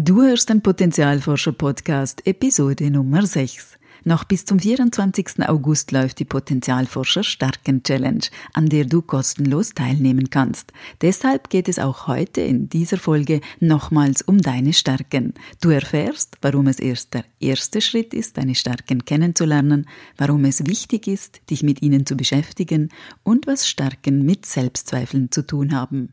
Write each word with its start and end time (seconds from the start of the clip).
Du 0.00 0.22
hörst 0.22 0.48
den 0.48 0.60
Potenzialforscher 0.60 1.50
Podcast 1.50 2.24
Episode 2.24 2.88
Nummer 2.88 3.26
6. 3.26 3.78
Noch 4.04 4.22
bis 4.22 4.44
zum 4.44 4.60
24. 4.60 5.48
August 5.48 5.90
läuft 5.90 6.20
die 6.20 6.24
Potenzialforscher 6.24 7.24
Stärken 7.24 7.82
Challenge, 7.82 8.22
an 8.52 8.68
der 8.68 8.84
du 8.84 9.02
kostenlos 9.02 9.74
teilnehmen 9.74 10.30
kannst. 10.30 10.72
Deshalb 11.02 11.50
geht 11.50 11.68
es 11.68 11.80
auch 11.80 12.06
heute 12.06 12.42
in 12.42 12.68
dieser 12.68 12.96
Folge 12.96 13.40
nochmals 13.58 14.22
um 14.22 14.40
deine 14.40 14.72
Stärken. 14.72 15.34
Du 15.60 15.70
erfährst, 15.70 16.36
warum 16.42 16.68
es 16.68 16.78
erst 16.78 17.14
der 17.14 17.24
erste 17.40 17.80
Schritt 17.80 18.14
ist, 18.14 18.36
deine 18.36 18.54
Stärken 18.54 19.04
kennenzulernen, 19.04 19.88
warum 20.16 20.44
es 20.44 20.64
wichtig 20.64 21.08
ist, 21.08 21.40
dich 21.50 21.64
mit 21.64 21.82
ihnen 21.82 22.06
zu 22.06 22.16
beschäftigen 22.16 22.90
und 23.24 23.48
was 23.48 23.66
Stärken 23.66 24.24
mit 24.24 24.46
Selbstzweifeln 24.46 25.32
zu 25.32 25.44
tun 25.44 25.74
haben. 25.74 26.12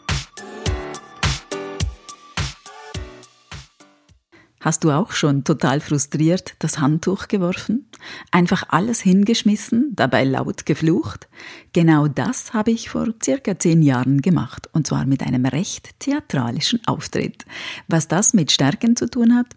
Hast 4.61 4.83
du 4.83 4.91
auch 4.91 5.11
schon 5.11 5.43
total 5.43 5.79
frustriert 5.79 6.53
das 6.59 6.77
Handtuch 6.77 7.27
geworfen? 7.27 7.87
Einfach 8.29 8.63
alles 8.69 9.01
hingeschmissen, 9.01 9.93
dabei 9.95 10.23
laut 10.23 10.67
geflucht? 10.67 11.27
Genau 11.73 12.07
das 12.07 12.53
habe 12.53 12.69
ich 12.69 12.87
vor 12.87 13.07
circa 13.23 13.57
zehn 13.57 13.81
Jahren 13.81 14.21
gemacht, 14.21 14.69
und 14.71 14.85
zwar 14.85 15.07
mit 15.07 15.23
einem 15.23 15.47
recht 15.47 15.99
theatralischen 15.99 16.79
Auftritt. 16.85 17.43
Was 17.87 18.07
das 18.07 18.35
mit 18.35 18.51
Stärken 18.51 18.95
zu 18.95 19.09
tun 19.09 19.33
hat? 19.33 19.47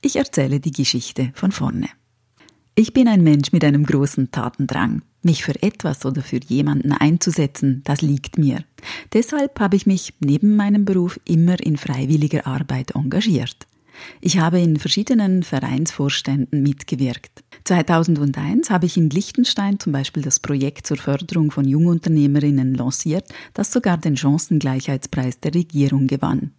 Ich 0.00 0.14
erzähle 0.14 0.60
die 0.60 0.70
Geschichte 0.70 1.32
von 1.34 1.50
vorne. 1.50 1.88
Ich 2.76 2.94
bin 2.94 3.08
ein 3.08 3.24
Mensch 3.24 3.50
mit 3.50 3.64
einem 3.64 3.84
großen 3.84 4.30
Tatendrang. 4.30 5.02
Mich 5.22 5.42
für 5.44 5.60
etwas 5.60 6.06
oder 6.06 6.22
für 6.22 6.38
jemanden 6.38 6.92
einzusetzen, 6.92 7.82
das 7.82 8.00
liegt 8.00 8.38
mir. 8.38 8.64
Deshalb 9.12 9.58
habe 9.58 9.74
ich 9.74 9.86
mich 9.86 10.14
neben 10.20 10.54
meinem 10.54 10.84
Beruf 10.84 11.18
immer 11.24 11.58
in 11.60 11.76
freiwilliger 11.76 12.46
Arbeit 12.46 12.94
engagiert. 12.94 13.66
Ich 14.20 14.38
habe 14.38 14.60
in 14.60 14.78
verschiedenen 14.78 15.42
Vereinsvorständen 15.42 16.62
mitgewirkt. 16.62 17.44
2001 17.64 18.70
habe 18.70 18.86
ich 18.86 18.96
in 18.96 19.10
Liechtenstein 19.10 19.78
zum 19.78 19.92
Beispiel 19.92 20.22
das 20.22 20.40
Projekt 20.40 20.86
zur 20.86 20.96
Förderung 20.96 21.50
von 21.50 21.66
Jungunternehmerinnen 21.66 22.74
lanciert, 22.74 23.26
das 23.54 23.72
sogar 23.72 23.98
den 23.98 24.16
Chancengleichheitspreis 24.16 25.40
der 25.40 25.54
Regierung 25.54 26.06
gewann. 26.06 26.52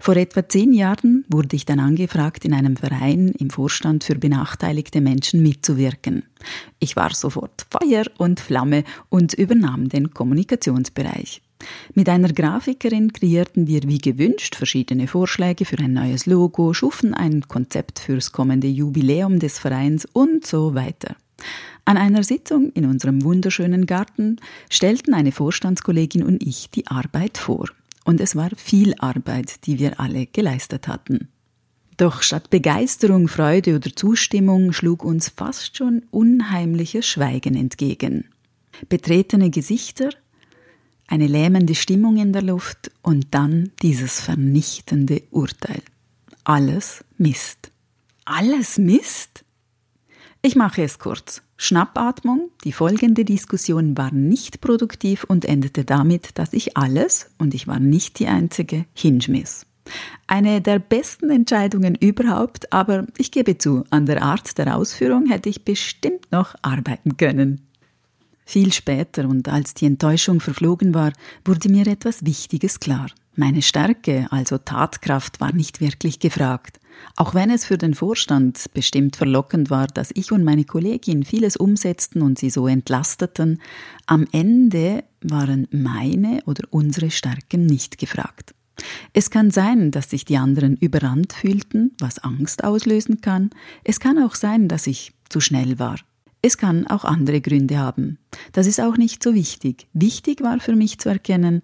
Vor 0.00 0.16
etwa 0.16 0.48
zehn 0.48 0.72
Jahren 0.72 1.24
wurde 1.28 1.54
ich 1.54 1.66
dann 1.66 1.80
angefragt, 1.80 2.44
in 2.44 2.54
einem 2.54 2.76
Verein 2.76 3.28
im 3.38 3.50
Vorstand 3.50 4.04
für 4.04 4.14
benachteiligte 4.14 5.00
Menschen 5.00 5.42
mitzuwirken. 5.42 6.24
Ich 6.78 6.96
war 6.96 7.14
sofort 7.14 7.66
Feuer 7.70 8.04
und 8.16 8.40
Flamme 8.40 8.84
und 9.10 9.34
übernahm 9.34 9.88
den 9.88 10.14
Kommunikationsbereich. 10.14 11.42
Mit 11.94 12.08
einer 12.08 12.32
Grafikerin 12.32 13.12
kreierten 13.12 13.66
wir 13.66 13.82
wie 13.82 13.98
gewünscht 13.98 14.54
verschiedene 14.56 15.06
Vorschläge 15.06 15.64
für 15.64 15.78
ein 15.78 15.92
neues 15.92 16.26
Logo, 16.26 16.72
schufen 16.72 17.14
ein 17.14 17.42
Konzept 17.48 17.98
fürs 17.98 18.32
kommende 18.32 18.68
Jubiläum 18.68 19.38
des 19.38 19.58
Vereins 19.58 20.06
und 20.12 20.46
so 20.46 20.74
weiter. 20.74 21.16
An 21.84 21.96
einer 21.96 22.22
Sitzung 22.22 22.70
in 22.72 22.86
unserem 22.86 23.24
wunderschönen 23.24 23.86
Garten 23.86 24.36
stellten 24.68 25.14
eine 25.14 25.32
Vorstandskollegin 25.32 26.22
und 26.22 26.42
ich 26.42 26.70
die 26.70 26.86
Arbeit 26.86 27.38
vor. 27.38 27.68
Und 28.04 28.20
es 28.20 28.36
war 28.36 28.50
viel 28.56 28.94
Arbeit, 28.98 29.66
die 29.66 29.78
wir 29.78 30.00
alle 30.00 30.26
geleistet 30.26 30.88
hatten. 30.88 31.28
Doch 31.96 32.22
statt 32.22 32.48
Begeisterung, 32.48 33.28
Freude 33.28 33.76
oder 33.76 33.94
Zustimmung 33.94 34.72
schlug 34.72 35.04
uns 35.04 35.28
fast 35.28 35.76
schon 35.76 36.02
unheimliches 36.10 37.06
Schweigen 37.06 37.54
entgegen. 37.54 38.24
Betretene 38.88 39.50
Gesichter, 39.50 40.10
eine 41.10 41.26
lähmende 41.26 41.74
Stimmung 41.74 42.16
in 42.16 42.32
der 42.32 42.42
Luft 42.42 42.90
und 43.02 43.26
dann 43.32 43.72
dieses 43.82 44.20
vernichtende 44.20 45.22
Urteil. 45.30 45.82
Alles 46.44 47.04
Mist. 47.18 47.70
Alles 48.24 48.78
Mist? 48.78 49.44
Ich 50.40 50.56
mache 50.56 50.82
es 50.82 50.98
kurz. 50.98 51.42
Schnappatmung, 51.56 52.50
die 52.64 52.72
folgende 52.72 53.26
Diskussion 53.26 53.98
war 53.98 54.14
nicht 54.14 54.62
produktiv 54.62 55.24
und 55.24 55.44
endete 55.44 55.84
damit, 55.84 56.38
dass 56.38 56.54
ich 56.54 56.78
alles, 56.78 57.30
und 57.36 57.52
ich 57.54 57.66
war 57.66 57.80
nicht 57.80 58.18
die 58.18 58.28
Einzige, 58.28 58.86
hinschmiss. 58.94 59.66
Eine 60.26 60.60
der 60.60 60.78
besten 60.78 61.28
Entscheidungen 61.28 61.96
überhaupt, 61.96 62.72
aber 62.72 63.06
ich 63.18 63.32
gebe 63.32 63.58
zu, 63.58 63.84
an 63.90 64.06
der 64.06 64.22
Art 64.22 64.56
der 64.56 64.76
Ausführung 64.76 65.26
hätte 65.26 65.48
ich 65.48 65.64
bestimmt 65.64 66.30
noch 66.30 66.54
arbeiten 66.62 67.16
können. 67.16 67.66
Viel 68.50 68.72
später 68.72 69.28
und 69.28 69.48
als 69.48 69.74
die 69.74 69.86
Enttäuschung 69.86 70.40
verflogen 70.40 70.92
war, 70.92 71.12
wurde 71.44 71.68
mir 71.68 71.86
etwas 71.86 72.24
Wichtiges 72.26 72.80
klar. 72.80 73.06
Meine 73.36 73.62
Stärke, 73.62 74.26
also 74.32 74.58
Tatkraft, 74.58 75.40
war 75.40 75.52
nicht 75.52 75.80
wirklich 75.80 76.18
gefragt. 76.18 76.80
Auch 77.14 77.32
wenn 77.32 77.50
es 77.50 77.64
für 77.64 77.78
den 77.78 77.94
Vorstand 77.94 78.64
bestimmt 78.74 79.14
verlockend 79.14 79.70
war, 79.70 79.86
dass 79.86 80.10
ich 80.12 80.32
und 80.32 80.42
meine 80.42 80.64
Kollegin 80.64 81.22
vieles 81.22 81.56
umsetzten 81.56 82.22
und 82.22 82.40
sie 82.40 82.50
so 82.50 82.66
entlasteten, 82.66 83.62
am 84.06 84.26
Ende 84.32 85.04
waren 85.20 85.68
meine 85.70 86.42
oder 86.44 86.64
unsere 86.70 87.12
Stärken 87.12 87.66
nicht 87.66 87.98
gefragt. 87.98 88.56
Es 89.12 89.30
kann 89.30 89.52
sein, 89.52 89.92
dass 89.92 90.10
sich 90.10 90.24
die 90.24 90.38
anderen 90.38 90.76
überrannt 90.76 91.34
fühlten, 91.34 91.92
was 92.00 92.18
Angst 92.18 92.64
auslösen 92.64 93.20
kann. 93.20 93.50
Es 93.84 94.00
kann 94.00 94.18
auch 94.18 94.34
sein, 94.34 94.66
dass 94.66 94.88
ich 94.88 95.12
zu 95.28 95.38
schnell 95.38 95.78
war. 95.78 95.98
Es 96.42 96.56
kann 96.56 96.86
auch 96.86 97.04
andere 97.04 97.40
Gründe 97.40 97.78
haben. 97.78 98.18
Das 98.52 98.66
ist 98.66 98.80
auch 98.80 98.96
nicht 98.96 99.22
so 99.22 99.34
wichtig. 99.34 99.86
Wichtig 99.92 100.42
war 100.42 100.60
für 100.60 100.74
mich 100.74 100.98
zu 100.98 101.08
erkennen, 101.08 101.62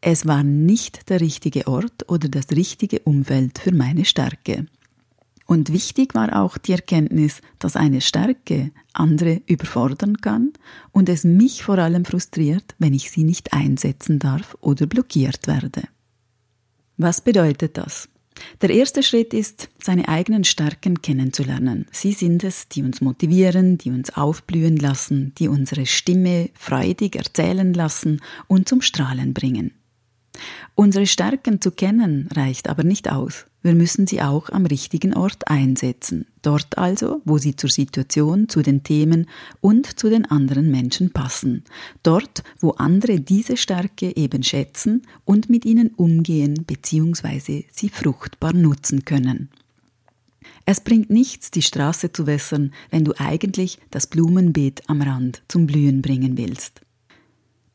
es 0.00 0.26
war 0.26 0.44
nicht 0.44 1.08
der 1.08 1.20
richtige 1.20 1.66
Ort 1.66 2.08
oder 2.08 2.28
das 2.28 2.50
richtige 2.50 3.00
Umfeld 3.00 3.58
für 3.58 3.72
meine 3.72 4.04
Stärke. 4.04 4.66
Und 5.44 5.72
wichtig 5.72 6.14
war 6.14 6.40
auch 6.40 6.58
die 6.58 6.72
Erkenntnis, 6.72 7.40
dass 7.58 7.74
eine 7.74 8.00
Stärke 8.00 8.70
andere 8.92 9.40
überfordern 9.46 10.18
kann 10.18 10.52
und 10.92 11.08
es 11.08 11.24
mich 11.24 11.64
vor 11.64 11.78
allem 11.78 12.04
frustriert, 12.04 12.74
wenn 12.78 12.92
ich 12.92 13.10
sie 13.10 13.24
nicht 13.24 13.52
einsetzen 13.52 14.18
darf 14.18 14.56
oder 14.60 14.86
blockiert 14.86 15.46
werde. 15.46 15.84
Was 16.98 17.22
bedeutet 17.22 17.78
das? 17.78 18.08
Der 18.60 18.70
erste 18.70 19.02
Schritt 19.02 19.34
ist, 19.34 19.68
seine 19.82 20.08
eigenen 20.08 20.44
Stärken 20.44 21.02
kennenzulernen. 21.02 21.86
Sie 21.90 22.12
sind 22.12 22.44
es, 22.44 22.68
die 22.68 22.82
uns 22.82 23.00
motivieren, 23.00 23.78
die 23.78 23.90
uns 23.90 24.10
aufblühen 24.16 24.76
lassen, 24.76 25.32
die 25.38 25.48
unsere 25.48 25.86
Stimme 25.86 26.50
freudig 26.54 27.16
erzählen 27.16 27.72
lassen 27.72 28.20
und 28.46 28.68
zum 28.68 28.82
Strahlen 28.82 29.34
bringen. 29.34 29.72
Unsere 30.74 31.06
Stärken 31.06 31.60
zu 31.60 31.70
kennen 31.72 32.28
reicht 32.34 32.68
aber 32.68 32.84
nicht 32.84 33.10
aus. 33.10 33.46
Wir 33.68 33.74
müssen 33.74 34.06
sie 34.06 34.22
auch 34.22 34.48
am 34.48 34.64
richtigen 34.64 35.12
Ort 35.12 35.48
einsetzen. 35.48 36.24
Dort 36.40 36.78
also, 36.78 37.20
wo 37.26 37.36
sie 37.36 37.54
zur 37.54 37.68
Situation, 37.68 38.48
zu 38.48 38.62
den 38.62 38.82
Themen 38.82 39.28
und 39.60 40.00
zu 40.00 40.08
den 40.08 40.24
anderen 40.24 40.70
Menschen 40.70 41.10
passen. 41.10 41.64
Dort, 42.02 42.44
wo 42.60 42.70
andere 42.70 43.20
diese 43.20 43.58
Stärke 43.58 44.16
eben 44.16 44.42
schätzen 44.42 45.02
und 45.26 45.50
mit 45.50 45.66
ihnen 45.66 45.88
umgehen 45.88 46.64
bzw. 46.66 47.66
sie 47.70 47.90
fruchtbar 47.90 48.54
nutzen 48.54 49.04
können. 49.04 49.50
Es 50.64 50.80
bringt 50.80 51.10
nichts, 51.10 51.50
die 51.50 51.60
Straße 51.60 52.10
zu 52.10 52.26
wässern, 52.26 52.72
wenn 52.88 53.04
du 53.04 53.12
eigentlich 53.18 53.78
das 53.90 54.06
Blumenbeet 54.06 54.84
am 54.86 55.02
Rand 55.02 55.42
zum 55.46 55.66
Blühen 55.66 56.00
bringen 56.00 56.38
willst. 56.38 56.80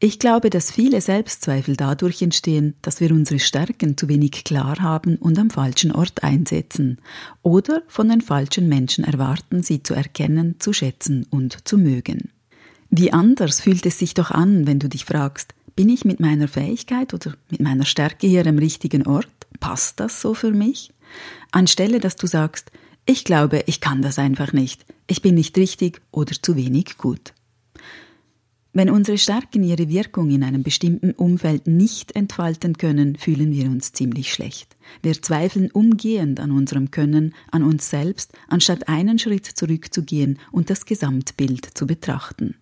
Ich 0.05 0.19
glaube, 0.19 0.49
dass 0.49 0.69
viele 0.69 0.99
Selbstzweifel 0.99 1.77
dadurch 1.77 2.21
entstehen, 2.21 2.73
dass 2.81 2.99
wir 2.99 3.09
unsere 3.11 3.39
Stärken 3.39 3.95
zu 3.95 4.09
wenig 4.09 4.43
klar 4.43 4.81
haben 4.81 5.15
und 5.15 5.39
am 5.39 5.49
falschen 5.49 5.93
Ort 5.93 6.25
einsetzen 6.25 6.97
oder 7.41 7.83
von 7.87 8.09
den 8.09 8.19
falschen 8.19 8.67
Menschen 8.67 9.05
erwarten, 9.05 9.63
sie 9.63 9.81
zu 9.81 9.93
erkennen, 9.93 10.55
zu 10.59 10.73
schätzen 10.73 11.25
und 11.29 11.65
zu 11.65 11.77
mögen. 11.77 12.31
Wie 12.89 13.13
anders 13.13 13.61
fühlt 13.61 13.85
es 13.85 13.97
sich 13.97 14.13
doch 14.13 14.29
an, 14.29 14.67
wenn 14.67 14.79
du 14.79 14.89
dich 14.89 15.05
fragst, 15.05 15.53
bin 15.73 15.87
ich 15.87 16.03
mit 16.03 16.19
meiner 16.19 16.49
Fähigkeit 16.49 17.13
oder 17.13 17.35
mit 17.49 17.61
meiner 17.61 17.85
Stärke 17.85 18.27
hier 18.27 18.45
am 18.45 18.57
richtigen 18.57 19.07
Ort? 19.07 19.29
Passt 19.61 20.01
das 20.01 20.19
so 20.19 20.33
für 20.33 20.51
mich? 20.51 20.91
Anstelle, 21.53 22.01
dass 22.01 22.17
du 22.17 22.27
sagst, 22.27 22.73
ich 23.05 23.23
glaube, 23.23 23.63
ich 23.67 23.79
kann 23.79 24.01
das 24.01 24.19
einfach 24.19 24.51
nicht, 24.51 24.85
ich 25.07 25.21
bin 25.21 25.35
nicht 25.35 25.57
richtig 25.57 26.01
oder 26.11 26.33
zu 26.41 26.57
wenig 26.57 26.97
gut. 26.97 27.31
Wenn 28.75 28.89
unsere 28.89 29.19
Stärken 29.19 29.63
ihre 29.63 29.87
Wirkung 29.87 30.31
in 30.31 30.43
einem 30.43 30.63
bestimmten 30.63 31.11
Umfeld 31.11 31.67
nicht 31.67 32.15
entfalten 32.15 32.75
können, 32.75 33.15
fühlen 33.17 33.51
wir 33.51 33.65
uns 33.65 33.93
ziemlich 33.93 34.33
schlecht. 34.33 34.75
Wir 35.03 35.13
zweifeln 35.21 35.69
umgehend 35.69 36.39
an 36.39 36.49
unserem 36.49 36.89
Können, 36.89 37.35
an 37.51 37.61
uns 37.61 37.91
selbst, 37.91 38.33
anstatt 38.47 38.89
einen 38.89 39.19
Schritt 39.19 39.45
zurückzugehen 39.45 40.39
und 40.51 40.71
das 40.71 40.87
Gesamtbild 40.87 41.77
zu 41.77 41.85
betrachten. 41.85 42.55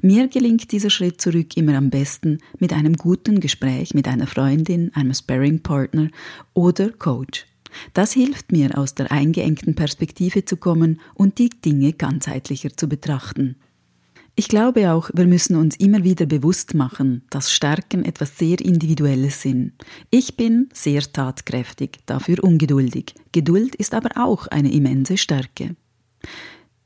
Mir 0.00 0.28
gelingt 0.28 0.72
dieser 0.72 0.88
Schritt 0.88 1.20
zurück 1.20 1.54
immer 1.58 1.76
am 1.76 1.90
besten 1.90 2.38
mit 2.58 2.72
einem 2.72 2.94
guten 2.94 3.38
Gespräch 3.38 3.92
mit 3.92 4.08
einer 4.08 4.26
Freundin, 4.26 4.90
einem 4.94 5.12
Sparring-Partner 5.12 6.08
oder 6.54 6.88
Coach. 6.92 7.46
Das 7.92 8.12
hilft 8.14 8.52
mir, 8.52 8.78
aus 8.78 8.94
der 8.94 9.12
eingeengten 9.12 9.74
Perspektive 9.74 10.46
zu 10.46 10.56
kommen 10.56 10.98
und 11.12 11.36
die 11.36 11.50
Dinge 11.50 11.92
ganzheitlicher 11.92 12.74
zu 12.74 12.88
betrachten. 12.88 13.56
Ich 14.38 14.46
glaube 14.46 14.92
auch, 14.92 15.10
wir 15.12 15.26
müssen 15.26 15.56
uns 15.56 15.74
immer 15.74 16.04
wieder 16.04 16.24
bewusst 16.24 16.72
machen, 16.72 17.22
dass 17.28 17.50
Stärken 17.50 18.04
etwas 18.04 18.38
sehr 18.38 18.60
Individuelles 18.60 19.42
sind. 19.42 19.72
Ich 20.10 20.36
bin 20.36 20.68
sehr 20.72 21.02
tatkräftig, 21.02 21.98
dafür 22.06 22.44
ungeduldig. 22.44 23.16
Geduld 23.32 23.74
ist 23.74 23.94
aber 23.94 24.10
auch 24.14 24.46
eine 24.46 24.72
immense 24.72 25.16
Stärke. 25.16 25.74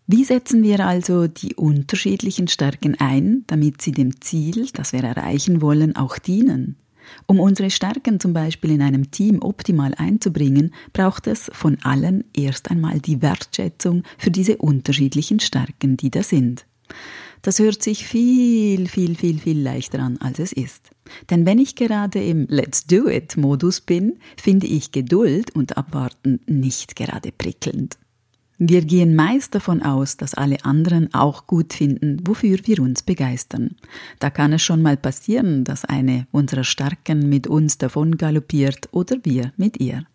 Wie 0.07 0.25
setzen 0.25 0.63
wir 0.63 0.87
also 0.87 1.27
die 1.27 1.55
unterschiedlichen 1.55 2.49
Stärken 2.49 2.99
ein, 2.99 3.45
damit 3.49 3.83
sie 3.83 3.93
dem 3.93 4.19
Ziel, 4.23 4.69
das 4.73 4.95
wir 4.95 5.05
erreichen 5.05 5.61
wollen, 5.61 5.95
auch 5.95 6.17
dienen? 6.17 6.77
Um 7.27 7.39
unsere 7.39 7.69
Stärken 7.69 8.19
zum 8.19 8.33
Beispiel 8.33 8.71
in 8.71 8.81
einem 8.81 9.11
Team 9.11 9.43
optimal 9.43 9.93
einzubringen, 9.99 10.73
braucht 10.95 11.27
es 11.27 11.51
von 11.53 11.77
allen 11.83 12.25
erst 12.35 12.71
einmal 12.71 12.99
die 13.01 13.21
Wertschätzung 13.21 14.05
für 14.17 14.31
diese 14.31 14.57
unterschiedlichen 14.57 15.39
Stärken, 15.39 15.99
die 15.99 16.11
da 16.11 16.23
sind. 16.23 16.65
Das 17.43 17.59
hört 17.59 17.83
sich 17.83 18.07
viel, 18.07 18.89
viel, 18.89 19.17
viel, 19.17 19.39
viel 19.41 19.61
leichter 19.61 19.99
an, 19.99 20.17
als 20.19 20.39
es 20.39 20.53
ist. 20.53 20.91
Denn 21.29 21.45
wenn 21.45 21.59
ich 21.59 21.75
gerade 21.75 22.23
im 22.23 22.47
Let's 22.49 22.87
Do 22.87 23.09
It 23.09 23.37
Modus 23.37 23.81
bin, 23.81 24.19
finde 24.37 24.69
ich 24.69 24.93
Geduld 24.93 25.55
und 25.55 25.77
Abwarten 25.77 26.41
nicht 26.47 26.95
gerade 26.95 27.33
prickelnd. 27.33 27.99
Wir 28.59 28.83
gehen 28.83 29.17
meist 29.17 29.57
davon 29.57 29.83
aus, 29.83 30.17
dass 30.17 30.35
alle 30.35 30.65
anderen 30.65 31.13
auch 31.13 31.49
gut 31.49 31.73
finden, 31.73 32.21
wofür 32.25 32.61
wir 32.65 32.79
uns 32.79 33.03
begeistern. 33.03 33.75
Da 34.21 34.31
kann 34.31 34.53
es 34.53 34.63
schon 34.63 34.83
mal 34.83 34.97
passieren, 34.97 35.65
dass 35.65 35.85
eine 35.85 36.29
unserer 36.31 36.63
Starken 36.63 37.29
mit 37.29 37.49
uns 37.49 37.79
davon 37.79 38.17
galoppiert 38.17 38.89
oder 38.93 39.17
wir 39.25 39.53
mit 39.57 39.81
ihr. 39.81 40.07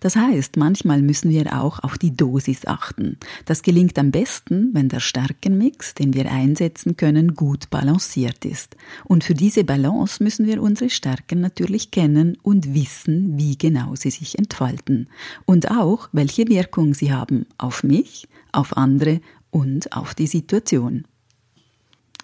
Das 0.00 0.16
heißt, 0.16 0.56
manchmal 0.56 1.02
müssen 1.02 1.30
wir 1.30 1.60
auch 1.60 1.78
auf 1.80 1.98
die 1.98 2.16
Dosis 2.16 2.66
achten. 2.66 3.18
Das 3.44 3.62
gelingt 3.62 3.98
am 3.98 4.10
besten, 4.10 4.70
wenn 4.72 4.88
der 4.88 5.00
Stärkenmix, 5.00 5.94
den 5.94 6.14
wir 6.14 6.30
einsetzen 6.30 6.96
können, 6.96 7.34
gut 7.34 7.70
balanciert 7.70 8.44
ist. 8.44 8.76
Und 9.04 9.24
für 9.24 9.34
diese 9.34 9.64
Balance 9.64 10.22
müssen 10.22 10.46
wir 10.46 10.62
unsere 10.62 10.90
Stärken 10.90 11.40
natürlich 11.40 11.90
kennen 11.90 12.38
und 12.42 12.74
wissen, 12.74 13.38
wie 13.38 13.56
genau 13.56 13.94
sie 13.94 14.10
sich 14.10 14.38
entfalten. 14.38 15.08
Und 15.44 15.70
auch, 15.70 16.08
welche 16.12 16.48
Wirkung 16.48 16.94
sie 16.94 17.12
haben 17.12 17.46
auf 17.58 17.82
mich, 17.82 18.28
auf 18.52 18.76
andere 18.76 19.20
und 19.50 19.92
auf 19.92 20.14
die 20.14 20.26
Situation. 20.26 21.04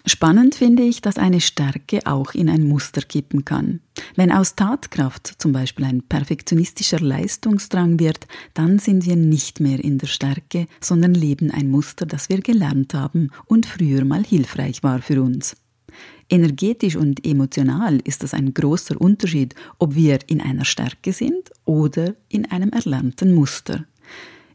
Spannend 0.09 0.55
finde 0.55 0.81
ich, 0.81 1.01
dass 1.01 1.19
eine 1.19 1.39
Stärke 1.39 1.99
auch 2.05 2.33
in 2.33 2.49
ein 2.49 2.67
Muster 2.67 3.01
kippen 3.01 3.45
kann. 3.45 3.79
Wenn 4.15 4.31
aus 4.31 4.55
Tatkraft 4.55 5.35
zum 5.37 5.51
Beispiel 5.51 5.85
ein 5.85 6.01
perfektionistischer 6.01 6.99
Leistungsdrang 6.99 7.99
wird, 7.99 8.25
dann 8.55 8.79
sind 8.79 9.05
wir 9.05 9.15
nicht 9.15 9.59
mehr 9.59 9.79
in 9.79 9.99
der 9.99 10.07
Stärke, 10.07 10.65
sondern 10.81 11.13
leben 11.13 11.51
ein 11.51 11.69
Muster, 11.69 12.07
das 12.07 12.27
wir 12.27 12.41
gelernt 12.41 12.95
haben 12.95 13.29
und 13.45 13.67
früher 13.67 14.03
mal 14.03 14.23
hilfreich 14.23 14.81
war 14.81 14.99
für 15.03 15.21
uns. 15.21 15.55
Energetisch 16.27 16.95
und 16.95 17.23
emotional 17.23 17.99
ist 18.03 18.23
das 18.23 18.33
ein 18.33 18.55
großer 18.55 18.99
Unterschied, 18.99 19.53
ob 19.77 19.93
wir 19.93 20.17
in 20.25 20.41
einer 20.41 20.65
Stärke 20.65 21.13
sind 21.13 21.51
oder 21.65 22.15
in 22.29 22.49
einem 22.49 22.71
erlernten 22.71 23.35
Muster. 23.35 23.85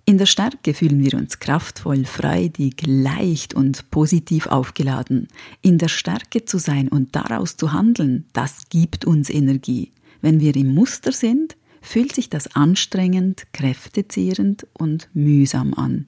In 0.07 0.19
der 0.19 0.27
Stärke 0.27 0.75
fühlen 0.75 1.03
wir 1.03 1.15
uns 1.15 1.39
kraftvoll, 1.39 2.05
freudig, 2.05 2.83
leicht 2.87 3.55
und 3.55 3.91
positiv 3.91 4.47
aufgeladen. 4.47 5.29
In 5.63 5.79
der 5.79 5.89
Stärke 5.89 6.45
zu 6.45 6.59
sein 6.59 6.89
und 6.89 7.17
daraus 7.17 7.57
zu 7.57 7.73
handeln, 7.73 8.27
das 8.35 8.69
gibt 8.69 9.07
uns 9.07 9.31
Energie. 9.31 9.93
Wenn 10.21 10.41
wir 10.41 10.55
im 10.57 10.75
Muster 10.75 11.11
sind, 11.11 11.57
fühlt 11.81 12.15
sich 12.15 12.29
das 12.29 12.55
anstrengend, 12.55 13.47
kräftezehrend 13.53 14.67
und 14.75 15.09
mühsam 15.15 15.73
an. 15.73 16.07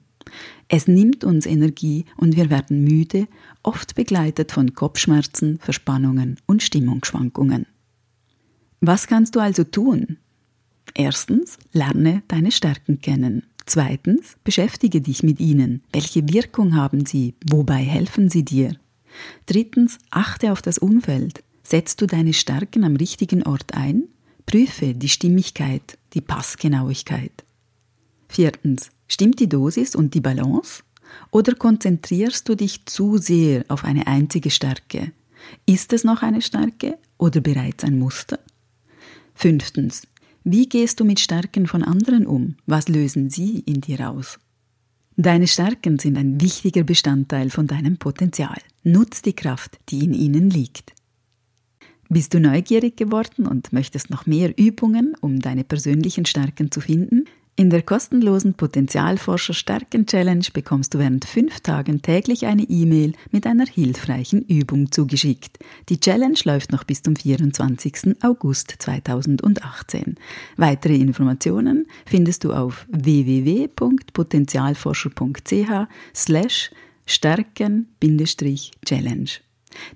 Es 0.67 0.87
nimmt 0.87 1.23
uns 1.23 1.45
Energie 1.47 2.05
und 2.17 2.35
wir 2.35 2.51
werden 2.51 2.83
müde, 2.83 3.27
oft 3.63 3.95
begleitet 3.95 4.51
von 4.51 4.75
Kopfschmerzen, 4.75 5.57
Verspannungen 5.59 6.37
und 6.45 6.61
Stimmungsschwankungen. 6.61 7.65
Was 8.79 9.07
kannst 9.07 9.35
du 9.35 9.39
also 9.39 9.63
tun? 9.63 10.17
Erstens, 10.93 11.57
lerne 11.73 12.21
deine 12.27 12.51
Stärken 12.51 13.01
kennen. 13.01 13.43
Zweitens, 13.67 14.37
beschäftige 14.45 15.01
dich 15.01 15.23
mit 15.23 15.41
ihnen. 15.41 15.83
Welche 15.91 16.27
Wirkung 16.29 16.75
haben 16.75 17.05
sie? 17.05 17.35
Wobei 17.45 17.83
helfen 17.83 18.29
sie 18.29 18.45
dir? 18.45 18.77
Drittens, 19.45 19.99
achte 20.09 20.53
auf 20.53 20.61
das 20.61 20.77
Umfeld. 20.77 21.43
Setzt 21.63 21.99
du 21.99 22.07
deine 22.07 22.33
Stärken 22.33 22.85
am 22.85 22.95
richtigen 22.95 23.43
Ort 23.43 23.73
ein? 23.73 24.05
Prüfe 24.45 24.93
die 24.93 25.09
Stimmigkeit, 25.09 25.97
die 26.13 26.21
Passgenauigkeit. 26.21 27.43
Viertens, 28.29 28.89
stimmt 29.09 29.41
die 29.41 29.49
Dosis 29.49 29.95
und 29.95 30.13
die 30.13 30.21
Balance? 30.21 30.83
Oder 31.31 31.53
konzentrierst 31.53 32.47
du 32.47 32.55
dich 32.55 32.85
zu 32.85 33.17
sehr 33.17 33.65
auf 33.67 33.83
eine 33.83 34.07
einzige 34.07 34.49
Stärke? 34.49 35.11
Ist 35.65 35.91
es 35.91 36.05
noch 36.05 36.21
eine 36.21 36.41
Stärke 36.41 36.97
oder 37.17 37.41
bereits 37.41 37.83
ein 37.83 37.99
Muster? 37.99 38.39
Fünftens, 39.35 40.07
wie 40.49 40.69
gehst 40.69 41.01
du 41.01 41.03
mit 41.03 41.19
Stärken 41.19 41.67
von 41.67 41.83
anderen 41.83 42.25
um? 42.25 42.55
Was 42.65 42.87
lösen 42.87 43.29
sie 43.29 43.59
in 43.65 43.81
dir 43.81 44.09
aus? 44.09 44.39
Deine 45.17 45.45
Stärken 45.45 45.99
sind 45.99 46.17
ein 46.17 46.39
wichtiger 46.39 46.83
Bestandteil 46.83 47.49
von 47.49 47.67
deinem 47.67 47.97
Potenzial. 47.97 48.57
Nutz 48.81 49.21
die 49.21 49.33
Kraft, 49.33 49.77
die 49.89 50.05
in 50.05 50.13
ihnen 50.13 50.49
liegt. 50.49 50.93
Bist 52.07 52.33
du 52.33 52.39
neugierig 52.39 52.95
geworden 52.95 53.45
und 53.45 53.73
möchtest 53.73 54.09
noch 54.09 54.25
mehr 54.25 54.57
Übungen, 54.57 55.15
um 55.19 55.41
deine 55.41 55.65
persönlichen 55.65 56.25
Stärken 56.25 56.71
zu 56.71 56.79
finden? 56.79 57.25
In 57.59 57.71
der 57.71 57.81
kostenlosen 57.81 58.53
Potenzialforscher 58.53 59.55
Stärken 59.55 60.05
Challenge 60.05 60.45
bekommst 60.53 60.93
du 60.93 60.99
während 60.99 61.25
fünf 61.25 61.61
Tagen 61.61 62.03
täglich 62.03 62.45
eine 62.45 62.61
E-Mail 62.61 63.13
mit 63.31 63.47
einer 63.47 63.65
hilfreichen 63.65 64.43
Übung 64.43 64.91
zugeschickt. 64.91 65.57
Die 65.89 65.99
Challenge 65.99 66.37
läuft 66.43 66.71
noch 66.71 66.83
bis 66.83 67.01
zum 67.01 67.15
24. 67.15 68.21
August 68.21 68.75
2018. 68.77 70.17
Weitere 70.55 70.97
Informationen 70.97 71.87
findest 72.05 72.43
du 72.43 72.53
auf 72.53 72.85
www.potenzialforscher.ch 72.91 75.87
slash 76.13 76.69
stärken-challenge. 77.07 79.31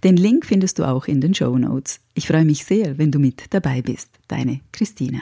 Den 0.04 0.18
Link 0.18 0.48
findest 0.48 0.80
du 0.80 0.86
auch 0.86 1.06
in 1.06 1.22
den 1.22 1.36
Show 1.36 1.56
Notes. 1.60 2.00
Ich 2.16 2.26
freue 2.26 2.46
mich 2.46 2.66
sehr, 2.66 2.98
wenn 2.98 3.12
du 3.12 3.20
mit 3.20 3.44
dabei 3.52 3.84
bist. 3.84 4.10
Deine 4.28 4.62
Christina. 4.72 5.22